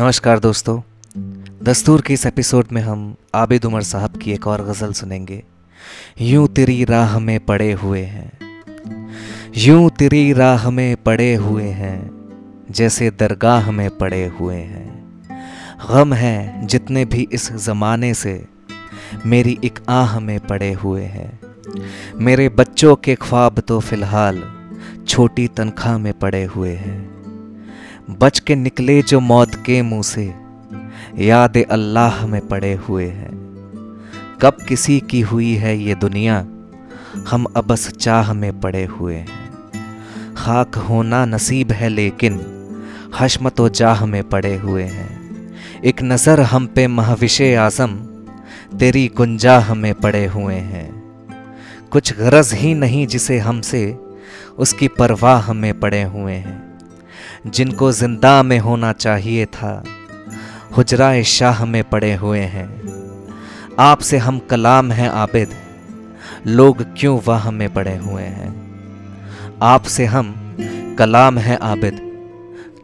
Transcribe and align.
नमस्कार 0.00 0.38
दोस्तों। 0.38 0.80
दस्तूर 1.62 2.00
के 2.00 2.14
इस 2.14 2.26
एपिसोड 2.26 2.66
में 2.72 2.82
हम 2.82 3.16
आबिद 3.34 3.64
उमर 3.64 3.82
साहब 3.82 4.16
की 4.16 4.32
एक 4.32 4.46
और 4.46 4.62
गज़ल 4.64 4.92
सुनेंगे। 4.92 5.42
यूँ 6.20 6.48
तेरी 6.48 6.84
राह 6.84 7.18
में 7.18 7.40
पड़े 7.40 7.72
हुए 7.72 8.02
हैं। 8.02 8.32
यूँ 9.56 9.90
तेरी 9.90 10.32
राह 10.32 10.70
में 10.70 10.96
पड़े 10.96 11.34
हुए 11.34 11.64
हैं, 11.64 12.10
जैसे 12.70 13.10
दरगाह 13.10 13.70
में 13.70 13.90
पड़े 13.90 14.26
हुए 14.26 14.56
हैं। 14.56 15.24
गम 15.90 16.14
है 16.14 16.66
जितने 16.66 17.04
भी 17.04 17.28
इस 17.32 17.52
ज़माने 17.52 18.14
से, 18.14 18.44
मेरी 19.26 19.58
एक 19.64 19.78
आह 19.88 20.18
में 20.20 20.40
पड़े 20.40 20.72
हुए 20.72 21.02
हैं। 21.02 21.40
मेरे 22.16 22.48
बच्चों 22.48 22.96
के 22.96 23.14
ख्वाब 23.14 23.60
तो 23.60 23.80
फ़िलहाल 23.80 24.42
छोटी 25.08 25.48
तनख्वाह 25.48 25.98
में 25.98 26.12
पड़े 26.12 26.44
हुए 26.44 26.74
हैं। 26.74 27.17
बच 28.10 28.38
के 28.38 28.54
निकले 28.54 29.02
जो 29.02 29.20
मौत 29.20 29.54
के 29.54 29.82
मुँह 29.82 30.02
से। 30.02 30.34
याद 31.18 31.56
अल्लाह 31.56 32.26
में 32.26 32.48
पड़े 32.48 32.74
हुए 32.74 33.06
हैं। 33.06 33.30
कब 34.42 34.56
किसी 34.68 35.00
की 35.00 35.20
हुई 35.20 35.54
है 35.54 35.78
ये 35.78 35.94
दुनिया? 35.94 36.46
हम 37.30 37.46
अबस 37.56 37.88
चाह 37.88 38.32
में 38.32 38.60
पड़े 38.60 38.84
हुए 38.84 39.14
हैं। 39.14 39.50
खाक 40.34 40.74
होना 40.74 41.24
नसीब 41.24 41.72
है 41.72 41.88
लेकिन 41.88 42.40
हशमत 43.20 43.60
व 43.60 43.68
जाह 43.68 44.06
में 44.06 44.28
पड़े 44.28 44.56
हुए 44.56 44.82
हैं। 44.82 45.10
एक 45.84 46.02
नज़र 46.02 46.40
हम 46.40 46.66
पे 46.66 46.86
महविश 46.86 47.42
आज़म, 47.42 47.94
तेरी 48.78 49.10
गुंजाह 49.16 49.74
में 49.74 49.94
पड़े 49.94 50.26
हुए 50.26 50.54
हैं। 50.54 51.02
कुछ 51.90 52.18
गरज 52.18 52.52
ही 52.54 52.74
नहीं 52.74 53.06
जिसे 53.06 53.38
हमसे, 53.38 53.98
उसकी 54.58 54.88
परवाह 54.88 55.52
में 55.52 55.80
पड़े 55.80 56.02
हुए 56.02 56.32
हैं। 56.32 56.57
जिनको 57.46 57.92
ज़िंदा 57.92 58.42
में 58.42 58.58
होना 58.58 58.92
चाहिए 58.92 59.46
था। 59.46 59.84
हुजरा 60.76 61.22
शाह 61.22 61.64
में 61.64 61.84
पड़े 61.84 62.14
हुए 62.14 62.40
हैं। 62.40 62.78
आपसे 63.78 64.16
हम 64.16 64.38
कलाम 64.38 64.92
हैं 64.92 65.08
आबिद। 65.08 65.48
लोग 66.46 66.82
क्यों 66.82 67.20
वाह 67.26 67.50
में 67.50 67.74
पड़े 67.74 67.96
हुए 67.96 68.22
हैं? 68.22 68.70
आपसे 69.62 70.04
हम 70.04 70.56
कलाम 70.98 71.38
हैं 71.38 71.58
आबिद। 71.58 72.26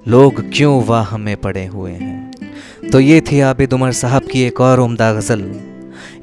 लोग 0.08 0.44
क्यों 0.54 0.84
वाह 0.84 1.16
में 1.16 1.36
पड़े 1.36 1.66
हुए 1.66 1.92
हैं? 1.92 2.32
तो 2.92 3.00
ये 3.00 3.20
थी 3.20 3.40
आबिद 3.40 3.72
उमर 3.72 3.92
साहब 3.92 4.22
की 4.22 4.42
एक 4.42 4.60
और 4.60 4.80
उम्दा 4.80 5.12
गज़ल। 5.12 5.60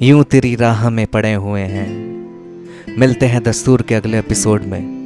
यूँ 0.02 0.24
तेरी 0.24 0.56
राह 0.56 0.90
में 0.90 1.08
पड़े 1.08 1.34
हुए 1.34 1.62
हैं। 1.62 2.12
मिलते 3.00 3.26
हैं 3.26 3.44
दस्तूर 3.44 3.82
के 3.82 3.96
अगले 3.96 4.20
एपिसोड 4.20 4.64
में। 4.64 5.02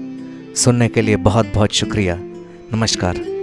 सुनने 0.55 0.87
के 0.87 1.01
लिए 1.01 1.15
बहुत 1.15 1.51
बहुत 1.55 1.71
शुक्रिया। 1.71 2.19
नमस्कार। 2.73 3.34